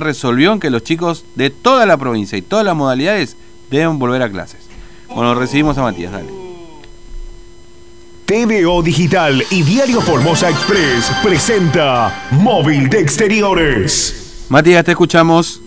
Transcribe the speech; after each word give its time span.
resolvió 0.00 0.52
en 0.52 0.60
que 0.60 0.70
los 0.70 0.84
chicos 0.84 1.24
de 1.34 1.50
toda 1.50 1.84
la 1.84 1.96
provincia 1.96 2.38
y 2.38 2.42
todas 2.42 2.64
las 2.64 2.76
modalidades 2.76 3.36
deben 3.68 3.98
volver 3.98 4.22
a 4.22 4.30
clases. 4.30 4.68
Bueno, 5.08 5.34
recibimos 5.34 5.76
a 5.76 5.82
Matías, 5.82 6.12
dale. 6.12 6.30
TVO 8.24 8.80
Digital 8.80 9.42
y 9.50 9.64
Diario 9.64 10.00
Formosa 10.00 10.50
Express 10.50 11.10
presenta 11.24 12.28
Móvil 12.30 12.88
de 12.88 13.00
Exteriores. 13.00 14.46
Matías, 14.48 14.84
te 14.84 14.92
escuchamos. 14.92 15.60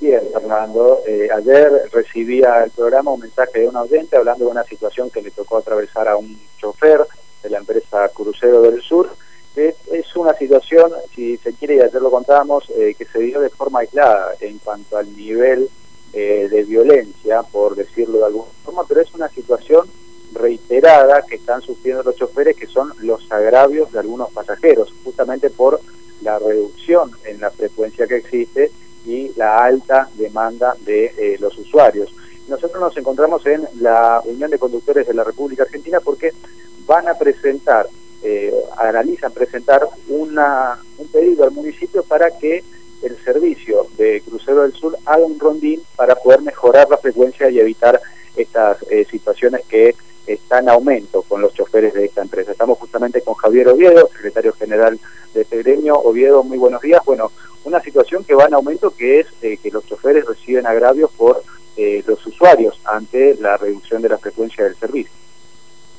Bien, 0.00 0.22
Fernando. 0.32 0.98
Eh, 1.06 1.28
ayer 1.36 1.70
recibía 1.92 2.64
el 2.64 2.72
programa 2.72 3.12
un 3.12 3.20
mensaje 3.20 3.60
de 3.60 3.68
un 3.68 3.76
oyente 3.76 4.16
hablando 4.16 4.46
de 4.46 4.50
una 4.50 4.64
situación 4.64 5.08
que 5.08 5.22
le 5.22 5.30
tocó 5.30 5.58
atravesar 5.58 6.08
a 6.08 6.16
un 6.16 6.36
chofer 6.56 7.06
de 7.44 7.50
la 7.50 7.58
empresa 7.58 8.08
Crucero 8.12 8.60
del 8.60 8.82
Sur 8.82 9.08
es 9.58 10.16
una 10.16 10.34
situación, 10.34 10.92
si 11.14 11.36
se 11.38 11.52
quiere, 11.52 11.76
y 11.76 11.80
ayer 11.80 12.00
lo 12.00 12.10
contábamos, 12.10 12.68
eh, 12.70 12.94
que 12.96 13.04
se 13.04 13.20
dio 13.20 13.40
de 13.40 13.50
forma 13.50 13.80
aislada 13.80 14.34
en 14.40 14.58
cuanto 14.58 14.96
al 14.96 15.14
nivel 15.16 15.68
eh, 16.12 16.48
de 16.50 16.62
violencia, 16.64 17.42
por 17.42 17.74
decirlo 17.74 18.18
de 18.18 18.26
alguna 18.26 18.50
forma, 18.64 18.84
pero 18.86 19.00
es 19.00 19.12
una 19.14 19.28
situación 19.28 19.88
reiterada 20.32 21.22
que 21.28 21.36
están 21.36 21.62
sufriendo 21.62 22.02
los 22.02 22.16
choferes, 22.16 22.56
que 22.56 22.66
son 22.66 22.92
los 23.00 23.30
agravios 23.30 23.92
de 23.92 23.98
algunos 23.98 24.30
pasajeros, 24.30 24.92
justamente 25.04 25.50
por 25.50 25.80
la 26.22 26.38
reducción 26.38 27.10
en 27.24 27.40
la 27.40 27.50
frecuencia 27.50 28.06
que 28.06 28.16
existe 28.16 28.70
y 29.06 29.32
la 29.36 29.64
alta 29.64 30.08
demanda 30.14 30.74
de 30.84 31.06
eh, 31.16 31.36
los 31.40 31.56
usuarios. 31.58 32.14
Nosotros 32.48 32.80
nos 32.80 32.96
encontramos 32.96 33.44
en 33.46 33.66
la 33.80 34.22
Unión 34.24 34.50
de 34.50 34.58
Conductores 34.58 35.06
de 35.06 35.14
la 35.14 35.24
República 35.24 35.64
Argentina 35.64 36.00
porque 36.00 36.32
van 36.86 37.06
a 37.08 37.14
presentar 37.14 37.86
eh, 38.22 38.52
analizan 38.76 39.32
presentar 39.32 39.86
una, 40.08 40.78
un 40.98 41.08
pedido 41.08 41.44
al 41.44 41.52
municipio 41.52 42.02
para 42.02 42.30
que 42.36 42.64
el 43.02 43.16
servicio 43.24 43.86
de 43.96 44.22
Crucero 44.22 44.62
del 44.62 44.72
Sur 44.72 44.96
haga 45.06 45.24
un 45.24 45.38
rondín 45.38 45.82
para 45.96 46.16
poder 46.16 46.42
mejorar 46.42 46.88
la 46.90 46.96
frecuencia 46.96 47.48
y 47.48 47.60
evitar 47.60 48.00
estas 48.36 48.78
eh, 48.90 49.06
situaciones 49.08 49.64
que 49.66 49.94
están 50.26 50.64
en 50.64 50.70
aumento 50.70 51.22
con 51.22 51.40
los 51.40 51.54
choferes 51.54 51.94
de 51.94 52.04
esta 52.04 52.22
empresa. 52.22 52.52
Estamos 52.52 52.78
justamente 52.78 53.22
con 53.22 53.34
Javier 53.34 53.68
Oviedo, 53.68 54.08
secretario 54.12 54.52
general 54.52 54.98
de 55.32 55.42
este 55.42 55.58
gremio. 55.58 55.98
Oviedo, 55.98 56.42
muy 56.42 56.58
buenos 56.58 56.82
días. 56.82 57.00
Bueno, 57.04 57.30
una 57.64 57.80
situación 57.80 58.24
que 58.24 58.34
va 58.34 58.46
en 58.46 58.54
aumento 58.54 58.90
que 58.90 59.20
es 59.20 59.26
eh, 59.42 59.56
que 59.56 59.70
los 59.70 59.86
choferes 59.86 60.26
reciben 60.26 60.66
agravios 60.66 61.10
por 61.12 61.42
eh, 61.76 62.02
los 62.06 62.24
usuarios 62.26 62.78
ante 62.84 63.36
la 63.36 63.56
reducción 63.56 64.02
de 64.02 64.08
la 64.08 64.18
frecuencia 64.18 64.64
del 64.64 64.76
servicio. 64.76 65.12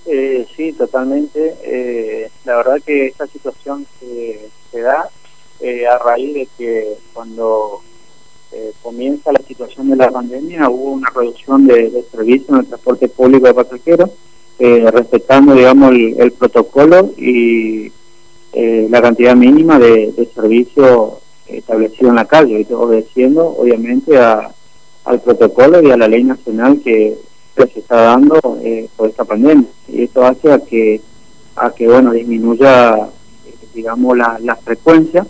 Eh, 0.05 0.47
sí, 0.55 0.73
totalmente. 0.73 1.55
Eh, 1.63 2.29
la 2.45 2.57
verdad 2.57 2.81
que 2.85 3.07
esta 3.07 3.27
situación 3.27 3.85
se, 3.99 4.81
da 4.81 5.09
eh, 5.59 5.85
a 5.85 5.97
raíz 5.97 6.33
de 6.33 6.47
que 6.57 6.93
cuando 7.13 7.81
eh, 8.51 8.71
comienza 8.81 9.31
la 9.31 9.41
situación 9.47 9.89
de 9.89 9.97
la 9.97 10.09
pandemia 10.09 10.69
hubo 10.69 10.91
una 10.91 11.09
reducción 11.09 11.67
de, 11.67 11.89
de 11.89 12.03
servicios 12.03 12.49
en 12.49 12.55
el 12.57 12.67
transporte 12.67 13.07
público 13.07 13.47
de 13.47 13.53
pasajeros, 13.53 14.09
respetando, 14.59 15.55
digamos, 15.55 15.93
el, 15.93 16.33
protocolo 16.33 17.13
y 17.17 17.93
la 18.53 19.01
cantidad 19.01 19.33
mínima 19.33 19.79
de, 19.79 20.11
de 20.11 20.25
servicio 20.25 21.21
establecido 21.47 22.09
en 22.09 22.15
la 22.15 22.25
calle, 22.25 22.67
obedeciendo, 22.69 23.55
obviamente, 23.57 24.17
a, 24.17 24.51
al 25.05 25.21
protocolo 25.21 25.81
y 25.81 25.91
a 25.91 25.97
la 25.97 26.07
ley 26.07 26.23
nacional 26.23 26.81
que 26.83 27.17
se 27.67 27.79
está 27.79 27.95
dando 28.01 28.39
eh, 28.63 28.87
por 28.95 29.09
esta 29.09 29.25
pandemia. 29.25 29.67
Y 29.87 30.03
esto 30.03 30.23
hace 30.25 30.51
a 30.51 30.59
que 30.59 31.01
a 31.55 31.71
que 31.71 31.87
bueno 31.87 32.11
disminuya 32.11 32.95
eh, 33.45 33.53
digamos 33.73 34.17
la, 34.17 34.39
la 34.41 34.55
frecuencia 34.55 35.25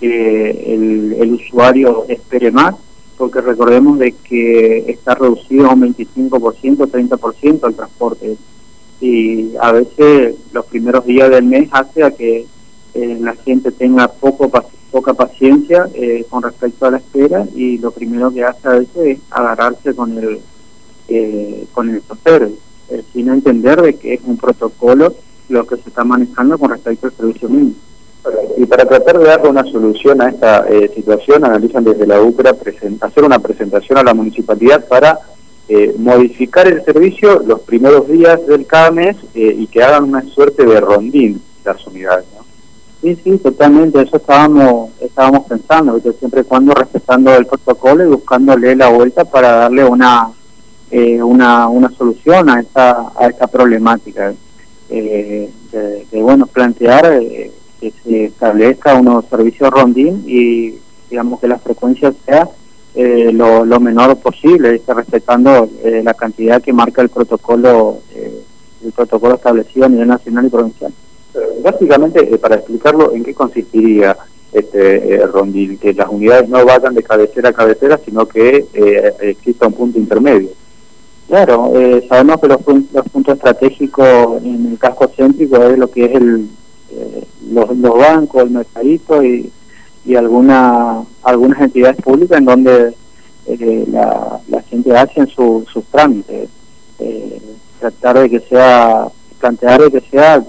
que 0.00 0.50
el, 0.50 1.16
el, 1.18 1.32
usuario 1.32 2.04
espere 2.08 2.50
más 2.50 2.74
porque 3.16 3.40
recordemos 3.40 3.98
de 3.98 4.12
que 4.12 4.90
está 4.90 5.14
reducido 5.14 5.68
a 5.68 5.74
un 5.74 5.94
25% 5.94 6.76
30% 6.90 7.68
el 7.68 7.74
transporte. 7.74 8.36
Y 9.00 9.56
a 9.60 9.72
veces 9.72 10.36
los 10.52 10.66
primeros 10.66 11.04
días 11.04 11.30
del 11.30 11.44
mes 11.44 11.68
hace 11.72 12.04
a 12.04 12.10
que 12.12 12.46
eh, 12.94 13.18
la 13.20 13.34
gente 13.36 13.70
tenga 13.72 14.08
poco 14.08 14.50
poca 14.90 15.14
paciencia 15.14 15.88
con 16.28 16.42
respecto 16.42 16.84
a 16.84 16.90
la 16.90 16.98
espera 16.98 17.46
y 17.54 17.78
lo 17.78 17.92
primero 17.92 18.30
que 18.30 18.44
hace 18.44 18.68
a 18.68 18.72
veces 18.72 18.96
es 18.96 19.18
agarrarse 19.30 19.94
con 19.94 20.18
el 20.18 20.40
eh, 21.08 21.66
con 21.72 21.90
el 21.90 22.02
chofer, 22.06 22.50
eh, 22.90 23.02
sin 23.12 23.28
entender 23.28 23.80
de 23.80 23.94
que 23.94 24.14
es 24.14 24.20
un 24.24 24.36
protocolo 24.36 25.14
lo 25.48 25.66
que 25.66 25.76
se 25.76 25.88
está 25.88 26.04
manejando 26.04 26.58
con 26.58 26.70
respecto 26.70 27.06
al 27.06 27.12
servicio 27.12 27.48
mínimo. 27.48 27.74
Y 28.56 28.66
para 28.66 28.84
tratar 28.84 29.18
de 29.18 29.24
darle 29.24 29.48
una 29.48 29.64
solución 29.64 30.20
a 30.22 30.28
esta 30.28 30.66
eh, 30.68 30.90
situación, 30.94 31.44
analizan 31.44 31.84
desde 31.84 32.06
la 32.06 32.20
UCRA 32.20 32.54
hacer 33.00 33.24
una 33.24 33.38
presentación 33.38 33.98
a 33.98 34.04
la 34.04 34.14
municipalidad 34.14 34.86
para 34.86 35.18
eh, 35.68 35.94
modificar 35.98 36.68
el 36.68 36.84
servicio 36.84 37.42
los 37.44 37.60
primeros 37.60 38.08
días 38.08 38.46
del 38.46 38.66
cada 38.66 38.90
mes 38.90 39.16
y 39.34 39.66
que 39.66 39.82
hagan 39.82 40.04
una 40.04 40.22
suerte 40.22 40.64
de 40.64 40.80
rondín 40.80 41.42
las 41.64 41.84
unidades. 41.86 42.26
¿no? 42.36 42.44
Sí, 43.00 43.18
sí, 43.24 43.38
totalmente, 43.38 44.00
eso 44.00 44.16
estábamos 44.16 44.90
estábamos 45.00 45.46
pensando, 45.46 45.98
siempre 46.18 46.42
y 46.42 46.44
cuando 46.44 46.74
respetando 46.74 47.34
el 47.34 47.46
protocolo 47.46 48.04
y 48.04 48.08
buscándole 48.08 48.76
la 48.76 48.88
vuelta 48.90 49.24
para 49.24 49.52
darle 49.52 49.84
una 49.84 50.30
eh, 50.92 51.22
una, 51.22 51.68
una 51.68 51.90
solución 51.90 52.50
a 52.50 52.60
esta, 52.60 53.12
a 53.16 53.26
esta 53.26 53.46
problemática. 53.46 54.34
Eh, 54.90 55.48
de, 55.72 56.22
bueno, 56.22 56.46
plantear 56.46 57.06
eh, 57.14 57.50
que 57.80 57.94
se 58.04 58.24
establezca 58.26 58.94
unos 58.96 59.24
servicios 59.24 59.70
rondín 59.70 60.22
y 60.26 60.74
digamos 61.08 61.40
que 61.40 61.48
la 61.48 61.58
frecuencia 61.58 62.12
sea 62.26 62.46
eh, 62.94 63.30
lo, 63.32 63.64
lo, 63.64 63.80
menor 63.80 64.18
posible, 64.18 64.82
respetando 64.86 65.66
la 65.82 66.12
cantidad 66.12 66.60
que 66.60 66.74
marca 66.74 67.00
el 67.00 67.08
protocolo 67.08 68.00
el 68.84 68.92
protocolo 68.92 69.36
establecido 69.36 69.86
a 69.86 69.88
nivel 69.88 70.08
nacional 70.08 70.44
y 70.44 70.50
provincial. 70.50 70.92
Básicamente, 71.62 72.22
para 72.36 72.56
explicarlo, 72.56 73.14
¿en 73.14 73.24
qué 73.24 73.32
consistiría 73.32 74.14
este 74.52 75.26
rondín? 75.26 75.78
Que 75.78 75.94
las 75.94 76.08
unidades 76.10 76.50
no 76.50 76.62
vayan 76.66 76.94
de 76.94 77.02
cabecera 77.02 77.48
a 77.48 77.54
cabecera, 77.54 77.98
sino 78.04 78.26
que 78.26 78.66
exista 79.22 79.68
un 79.68 79.72
punto 79.72 79.98
intermedio. 79.98 80.50
Claro, 81.32 81.72
eh, 81.74 82.04
sabemos 82.10 82.42
que 82.42 82.48
los, 82.48 82.60
los, 82.92 83.08
puntos 83.08 83.36
estratégicos 83.36 84.42
en 84.44 84.66
el 84.66 84.78
casco 84.78 85.10
céntrico 85.16 85.56
es 85.64 85.78
lo 85.78 85.90
que 85.90 86.04
es 86.04 86.14
el 86.14 86.46
eh, 86.90 87.24
los, 87.50 87.74
los, 87.74 87.98
bancos, 87.98 88.42
el 88.42 88.50
mercadito 88.50 89.24
y, 89.24 89.50
y 90.04 90.14
alguna, 90.14 91.02
algunas 91.22 91.58
entidades 91.62 91.96
públicas 92.02 92.36
en 92.36 92.44
donde 92.44 92.94
eh, 93.46 93.84
la, 93.88 94.62
gente 94.68 94.94
hace 94.94 95.26
sus 95.28 95.84
trámites. 95.90 96.50
Eh, 96.98 97.40
tratar 97.80 98.18
de 98.18 98.28
que 98.28 98.40
sea, 98.40 99.08
plantear 99.40 99.80
de 99.84 99.90
que 99.90 100.10
sea, 100.10 100.44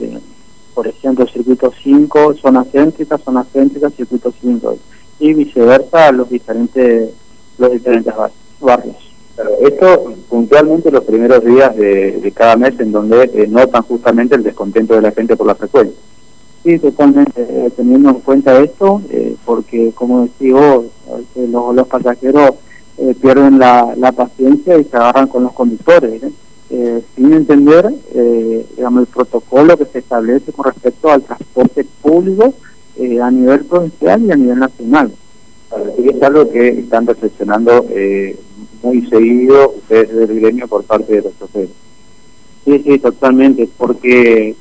por 0.74 0.86
ejemplo, 0.86 1.26
circuito 1.28 1.72
5, 1.82 2.34
zona 2.42 2.66
céntrica, 2.66 3.18
zona 3.20 3.46
céntrica, 3.54 3.90
circuito 3.90 4.34
5 4.42 4.78
y 5.20 5.34
viceversa 5.34 6.12
los 6.12 6.30
diferentes, 6.30 7.10
los 7.58 7.72
diferentes 7.72 8.14
barrios 8.60 9.13
esto 9.62 10.14
puntualmente 10.30 10.92
los 10.92 11.04
primeros 11.04 11.44
días 11.44 11.76
de, 11.76 12.32
cada 12.36 12.56
mes 12.56 12.80
en 12.80 12.92
donde 12.92 13.30
eh, 13.34 13.48
notan 13.48 13.84
justamente 13.84 14.36
el 14.36 14.44
descontento 14.44 14.94
de 14.94 15.02
la 15.02 15.12
gente 15.12 15.36
por 15.36 15.48
la 15.48 15.56
frecuencia. 15.56 15.98
Sí, 16.64 16.80
totalmente, 16.80 17.42
eh, 17.42 17.72
teniendo 17.76 18.10
en 18.10 18.20
cuenta 18.20 18.60
esto, 18.62 19.02
eh, 19.10 19.36
porque 19.46 19.92
como 19.94 20.24
decía 20.24 20.54
vos, 20.54 20.86
los, 21.36 21.76
los, 21.76 21.88
pasajeros 21.88 22.52
pierden 23.22 23.60
la, 23.60 23.94
la, 23.98 24.12
paciencia 24.12 24.78
y 24.78 24.84
se 24.86 24.96
agarran 24.96 25.28
con 25.28 25.44
los 25.44 25.52
conductores, 25.52 26.22
sin 27.16 27.34
entender 27.34 27.92
digamos, 28.76 29.02
el 29.02 29.08
protocolo 29.08 29.78
que 29.78 29.86
se 29.86 30.00
establece 30.00 30.52
con 30.52 30.66
respecto 30.66 31.12
al 31.12 31.22
transporte 31.22 31.86
público 32.02 32.54
a 33.22 33.32
nivel 33.32 33.66
provincial 33.66 34.24
y 34.24 34.32
a 34.32 34.36
nivel 34.36 34.60
nacional. 34.60 35.12
es 35.98 36.24
algo 36.24 36.50
que 36.50 36.70
están 36.70 37.06
reflexionando 37.06 37.86
muy 38.84 39.08
seguido 39.08 39.72
ustedes 39.78 40.14
del 40.14 40.40
gremio 40.40 40.68
por 40.68 40.84
parte 40.84 41.14
de 41.14 41.22
los 41.24 41.40
choferes. 41.40 41.70
Sí, 42.66 42.82
sí, 42.86 43.00
totalmente, 43.00 43.68
porque, 43.78 44.56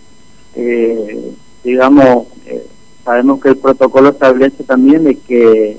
eh, 0.54 1.32
digamos, 1.62 2.26
eh, 2.46 2.66
sabemos 3.04 3.40
que 3.40 3.50
el 3.50 3.56
protocolo 3.56 4.10
establece 4.10 4.64
también 4.64 5.04
de 5.04 5.16
que 5.16 5.78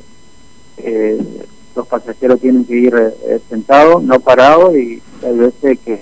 eh, 0.77 1.21
los 1.75 1.87
pasajeros 1.87 2.39
tienen 2.39 2.65
que 2.65 2.75
ir 2.75 3.13
sentados, 3.49 4.03
no 4.03 4.19
parados, 4.19 4.75
y 4.75 5.01
hay 5.23 5.37
veces 5.37 5.79
que 5.79 6.01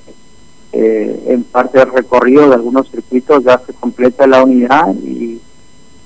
en 0.74 1.44
parte 1.44 1.80
del 1.80 1.92
recorrido 1.92 2.48
de 2.48 2.56
algunos 2.56 2.90
circuitos 2.90 3.44
ya 3.44 3.62
se 3.66 3.74
completa 3.74 4.26
la 4.26 4.44
unidad 4.44 4.94
y 4.96 5.42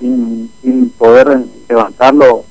sin, 0.00 0.50
sin 0.60 0.90
poder 0.90 1.44
levantarlo, 1.68 2.44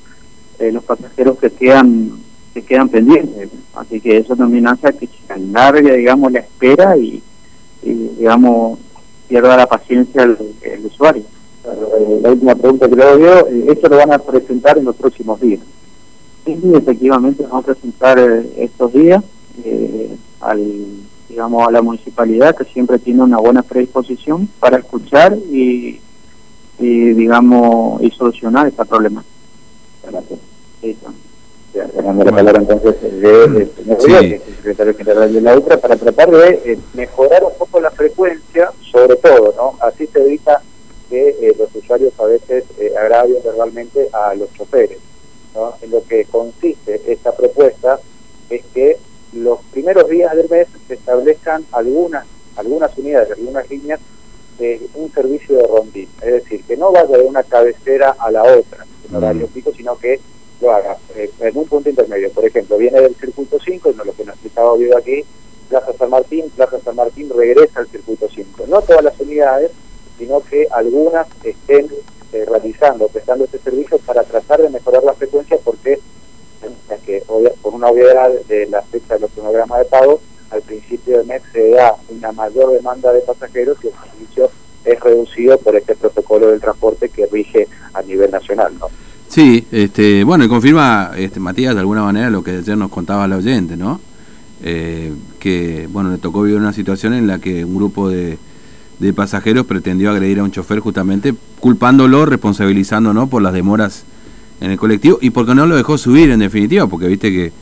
los 0.58 0.84
pasajeros 0.84 1.38
que 1.38 1.50
quedan 1.50 2.25
se 2.56 2.62
quedan 2.62 2.88
pendientes. 2.88 3.50
Así 3.74 4.00
que 4.00 4.16
eso 4.16 4.34
también 4.34 4.66
hace 4.66 4.94
que 4.96 5.06
se 5.06 5.32
alargue, 5.32 5.94
digamos, 5.94 6.32
la 6.32 6.38
espera 6.38 6.96
y, 6.96 7.22
digamos, 7.82 8.78
pierda 9.28 9.58
la 9.58 9.66
paciencia 9.66 10.22
el, 10.22 10.86
usuario. 10.86 11.24
Eh, 11.66 12.20
la 12.22 12.30
última 12.30 12.54
pregunta 12.54 12.88
que 12.88 12.96
le 12.96 13.04
doy, 13.04 13.22
eh, 13.24 13.66
esto 13.68 13.88
lo 13.88 13.98
van 13.98 14.12
a 14.14 14.18
presentar 14.18 14.78
en 14.78 14.86
los 14.86 14.96
próximos 14.96 15.38
días. 15.38 15.60
Sí, 16.46 16.58
efectivamente 16.72 17.42
vamos 17.42 17.64
a 17.64 17.72
presentar 17.74 18.18
eh, 18.18 18.50
estos 18.56 18.90
días 18.94 19.22
eh, 19.62 20.16
al, 20.40 20.62
digamos, 21.28 21.68
a 21.68 21.70
la 21.70 21.82
municipalidad 21.82 22.56
que 22.56 22.64
siempre 22.64 22.98
tiene 22.98 23.22
una 23.22 23.36
buena 23.36 23.60
predisposición 23.60 24.48
para 24.58 24.78
escuchar 24.78 25.36
y, 25.52 26.00
y 26.78 26.98
digamos, 27.12 28.02
y 28.02 28.10
solucionar 28.12 28.66
esta 28.66 28.86
problema. 28.86 29.22
Gracias. 30.10 30.40
Sí, 30.80 30.96
Fernando 31.94 32.24
la 32.24 32.30
palabra 32.32 32.60
entonces 32.60 33.02
de, 33.02 33.48
de 33.48 33.66
señor. 33.66 34.22
Díaz, 34.22 34.42
secretario 34.56 34.94
general 34.94 35.32
de 35.32 35.40
la 35.40 35.56
UTRA, 35.56 35.76
para 35.78 35.96
tratar 35.96 36.30
de 36.30 36.48
eh, 36.64 36.78
mejorar 36.94 37.44
un 37.44 37.52
poco 37.58 37.80
la 37.80 37.90
frecuencia, 37.90 38.72
sobre 38.90 39.16
todo, 39.16 39.52
¿no? 39.56 39.78
Así 39.80 40.06
se 40.06 40.20
evita 40.20 40.62
que 41.10 41.28
eh, 41.28 41.54
los 41.58 41.74
usuarios 41.74 42.12
a 42.18 42.24
veces 42.24 42.64
eh, 42.78 42.92
agravien 42.98 43.38
verbalmente 43.44 44.08
a 44.12 44.34
los 44.34 44.52
choferes. 44.54 44.98
¿no? 45.54 45.74
En 45.80 45.90
lo 45.90 46.02
que 46.04 46.24
consiste 46.24 47.00
esta 47.06 47.32
propuesta 47.32 47.98
es 48.50 48.62
que 48.74 48.96
los 49.32 49.60
primeros 49.72 50.08
días 50.08 50.34
del 50.36 50.48
mes 50.48 50.66
se 50.88 50.94
establezcan 50.94 51.64
algunas 51.72 52.26
algunas 52.56 52.96
unidades, 52.96 53.32
algunas 53.32 53.68
líneas 53.70 54.00
de 54.58 54.80
un 54.94 55.12
servicio 55.12 55.58
de 55.58 55.66
rondín. 55.66 56.08
Es 56.22 56.32
decir, 56.32 56.64
que 56.64 56.76
no 56.76 56.90
vaya 56.90 57.18
de 57.18 57.24
una 57.24 57.42
cabecera 57.42 58.16
a 58.18 58.30
la 58.30 58.42
otra 58.42 58.86
en 59.06 59.12
Mm. 59.12 59.16
horario 59.16 59.46
pico, 59.48 59.72
sino 59.76 59.96
que 59.98 60.18
lo 60.60 60.72
haga 60.72 60.96
eh, 61.14 61.30
en 61.40 61.56
un 61.56 61.66
punto 61.66 61.88
intermedio. 61.88 62.30
Por 62.30 62.44
ejemplo, 62.44 62.78
viene 62.78 63.00
del 63.00 63.14
circuito 63.16 63.58
5, 63.64 63.92
no 63.96 64.04
lo 64.04 64.12
que 64.14 64.24
nos 64.24 64.34
explicaba 64.34 64.72
Oviedo 64.72 64.96
aquí, 64.96 65.24
Plaza 65.68 65.92
San 65.98 66.10
Martín, 66.10 66.50
Plaza 66.54 66.78
San 66.84 66.96
Martín 66.96 67.30
regresa 67.34 67.80
al 67.80 67.88
circuito 67.88 68.28
5. 68.32 68.64
No 68.68 68.82
todas 68.82 69.04
las 69.04 69.18
unidades, 69.20 69.70
sino 70.18 70.40
que 70.40 70.66
algunas 70.70 71.26
estén 71.42 71.88
eh, 72.32 72.44
realizando, 72.48 73.08
prestando 73.08 73.44
este 73.44 73.58
servicio 73.58 73.98
para 73.98 74.22
tratar 74.22 74.62
de 74.62 74.70
mejorar 74.70 75.04
la 75.04 75.14
frecuencia 75.14 75.58
porque 75.62 76.00
es 76.90 77.00
que 77.04 77.22
por 77.62 77.74
una 77.74 77.88
obviedad 77.88 78.30
de 78.48 78.66
la 78.66 78.82
fecha 78.82 79.14
de 79.14 79.20
los 79.20 79.30
cronogramas 79.32 79.80
de 79.80 79.84
pago, 79.84 80.20
al 80.50 80.62
principio 80.62 81.18
del 81.18 81.26
mes 81.26 81.42
se 81.52 81.70
da 81.70 81.96
una 82.08 82.32
mayor 82.32 82.72
demanda 82.72 83.12
de 83.12 83.20
pasajeros 83.20 83.76
y 83.82 83.88
el 83.88 83.92
servicio 83.92 84.50
es 84.84 85.00
reducido 85.00 85.58
por 85.58 85.76
este 85.76 85.96
protocolo 85.96 86.48
del 86.50 86.60
transporte 86.60 87.08
que 87.08 87.26
rige 87.26 87.68
a 87.92 88.02
nivel 88.02 88.30
nacional. 88.30 88.72
Sí, 89.36 89.66
este, 89.70 90.24
bueno, 90.24 90.46
y 90.46 90.48
confirma 90.48 91.10
este, 91.14 91.40
Matías 91.40 91.74
de 91.74 91.80
alguna 91.80 92.02
manera 92.02 92.30
lo 92.30 92.42
que 92.42 92.52
ayer 92.52 92.74
nos 92.74 92.90
contaba 92.90 93.28
la 93.28 93.36
oyente, 93.36 93.76
¿no? 93.76 94.00
Eh, 94.64 95.12
que, 95.38 95.86
bueno, 95.92 96.10
le 96.10 96.16
tocó 96.16 96.40
vivir 96.40 96.58
una 96.58 96.72
situación 96.72 97.12
en 97.12 97.26
la 97.26 97.38
que 97.38 97.62
un 97.62 97.76
grupo 97.76 98.08
de, 98.08 98.38
de 98.98 99.12
pasajeros 99.12 99.66
pretendió 99.66 100.10
agredir 100.10 100.38
a 100.38 100.42
un 100.42 100.52
chofer 100.52 100.78
justamente 100.78 101.34
culpándolo, 101.60 102.24
responsabilizando, 102.24 103.12
¿no? 103.12 103.26
Por 103.26 103.42
las 103.42 103.52
demoras 103.52 104.04
en 104.62 104.70
el 104.70 104.78
colectivo 104.78 105.18
y 105.20 105.28
porque 105.28 105.54
no 105.54 105.66
lo 105.66 105.76
dejó 105.76 105.98
subir 105.98 106.30
en 106.30 106.38
definitiva, 106.38 106.86
porque 106.86 107.06
viste 107.06 107.30
que 107.30 107.52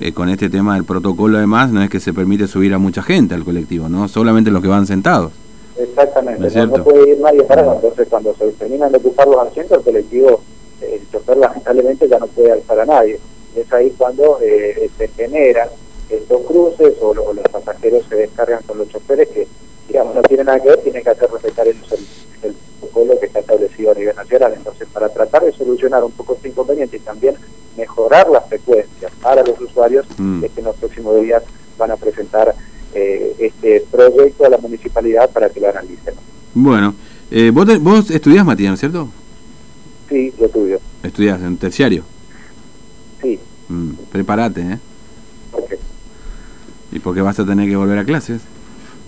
eh, 0.00 0.10
con 0.10 0.28
este 0.28 0.50
tema 0.50 0.74
del 0.74 0.82
protocolo 0.82 1.38
además 1.38 1.70
no 1.70 1.84
es 1.84 1.88
que 1.88 2.00
se 2.00 2.12
permite 2.12 2.48
subir 2.48 2.74
a 2.74 2.78
mucha 2.78 3.04
gente 3.04 3.36
al 3.36 3.44
colectivo, 3.44 3.88
¿no? 3.88 4.08
Solamente 4.08 4.50
los 4.50 4.60
que 4.60 4.66
van 4.66 4.88
sentados. 4.88 5.30
Exactamente, 5.78 6.48
¿Es 6.48 6.56
no, 6.56 6.82
puede 6.82 7.10
ir 7.10 7.20
nadie 7.20 7.44
parado. 7.44 7.76
Entonces, 7.76 8.08
cuando 8.10 8.34
se 8.34 8.50
terminan 8.54 8.90
de 8.90 8.98
ocupar 8.98 9.28
los 9.28 9.46
asientos, 9.46 9.78
el 9.78 9.84
colectivo, 9.84 10.42
el 10.82 11.10
chofer 11.10 11.36
lamentablemente 11.36 12.08
ya 12.08 12.18
no 12.18 12.26
puede 12.26 12.52
alzar 12.52 12.80
a 12.80 12.86
nadie. 12.86 13.18
Es 13.56 13.72
ahí 13.72 13.92
cuando 13.96 14.38
eh, 14.42 14.90
se 14.96 15.08
generan 15.08 15.68
estos 16.08 16.40
cruces 16.42 16.94
o, 17.00 17.14
lo- 17.14 17.24
o 17.24 17.32
los 17.32 17.44
pasajeros 17.48 18.04
se 18.08 18.16
descargan 18.16 18.62
con 18.66 18.78
los 18.78 18.88
choferes 18.88 19.28
que, 19.28 19.46
digamos, 19.88 20.14
no 20.14 20.22
tienen 20.22 20.46
nada 20.46 20.60
que 20.60 20.68
ver, 20.68 20.78
tienen 20.80 21.02
que 21.02 21.10
hacer 21.10 21.30
respetar 21.30 21.68
el, 21.68 21.76
el, 21.76 22.06
el 22.50 22.54
protocolo 22.80 23.18
que 23.20 23.26
está 23.26 23.38
establecido 23.40 23.92
a 23.92 23.94
nivel 23.94 24.16
nacional. 24.16 24.54
Entonces, 24.56 24.88
para 24.92 25.08
tratar 25.08 25.44
de 25.44 25.52
solucionar 25.52 26.02
un 26.04 26.12
poco 26.12 26.34
este 26.34 26.48
inconveniente 26.48 26.96
y 26.96 27.00
también 27.00 27.34
mejorar 27.76 28.28
la 28.30 28.40
frecuencia 28.42 29.08
para 29.22 29.42
los 29.42 29.58
usuarios, 29.60 30.06
Mm. 30.18 30.44
es 30.44 30.50
que 30.52 30.60
en 30.60 30.66
los 30.66 30.76
próximos 30.76 31.20
días 31.22 31.42
van 31.78 31.90
a 31.90 31.96
presentar 31.96 32.54
eh, 32.94 33.34
este 33.38 33.82
proyecto 33.90 34.44
a 34.44 34.50
la 34.50 34.58
municipalidad 34.58 35.30
para 35.30 35.48
que 35.48 35.60
lo 35.60 35.68
analicen. 35.70 36.14
Bueno, 36.54 36.94
eh, 37.30 37.50
vos, 37.52 37.66
te- 37.66 37.78
vos 37.78 38.10
estudiás, 38.10 38.44
Matías, 38.44 38.68
¿no 38.70 38.74
es 38.74 38.80
cierto? 38.80 39.08
Sí, 40.12 40.32
lo 40.38 40.48
tuyo. 40.48 40.78
Estudiás 41.02 41.40
en 41.42 41.56
terciario. 41.56 42.04
Sí, 43.22 43.38
Mm, 43.68 43.92
prepárate, 44.10 44.60
¿eh? 44.60 44.78
Y 46.92 46.98
porque 46.98 47.22
vas 47.22 47.38
a 47.38 47.46
tener 47.46 47.68
que 47.68 47.76
volver 47.76 47.98
a 47.98 48.04
clases. 48.04 48.42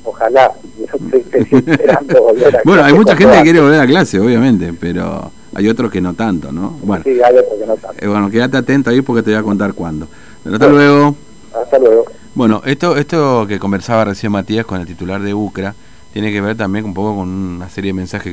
ojalá. 0.04 0.52
Yo 0.78 1.18
estoy 1.18 1.58
esperando 1.66 2.22
volver 2.22 2.56
a 2.56 2.60
Bueno, 2.64 2.84
hay 2.84 2.94
mucha 2.94 3.16
gente 3.16 3.36
que 3.38 3.42
quiere 3.42 3.60
volver 3.60 3.80
a 3.80 3.86
clase, 3.86 4.18
obviamente, 4.20 4.72
pero 4.72 5.30
hay 5.54 5.68
otros 5.68 5.90
que 5.90 6.00
no 6.00 6.14
tanto, 6.14 6.50
¿no? 6.52 6.70
Bueno, 6.82 7.04
Sí, 7.04 7.10
hay 7.22 7.36
otro 7.36 7.58
que 7.58 7.66
no 7.66 7.74
tanto. 7.76 8.02
eh, 8.02 8.08
bueno, 8.08 8.30
quédate 8.30 8.56
atento 8.56 8.90
ahí 8.90 9.02
porque 9.02 9.22
te 9.22 9.30
voy 9.30 9.38
a 9.40 9.42
contar 9.42 9.74
cuándo. 9.74 10.08
Pero 10.42 10.56
hasta 10.56 10.68
luego. 10.68 11.16
Hasta 11.62 11.78
luego. 11.78 12.04
Bueno, 12.34 12.62
esto, 12.64 12.96
esto 12.96 13.46
que 13.46 13.58
conversaba 13.58 14.06
recién 14.06 14.32
Matías 14.32 14.64
con 14.66 14.80
el 14.80 14.86
titular 14.86 15.20
de 15.20 15.34
UCRA 15.34 15.74
tiene 16.12 16.32
que 16.32 16.40
ver 16.40 16.56
también 16.56 16.84
un 16.84 16.94
poco 16.94 17.16
con 17.16 17.28
una 17.28 17.68
serie 17.68 17.90
de 17.90 17.94
mensajes 17.94 18.24
que 18.24 18.32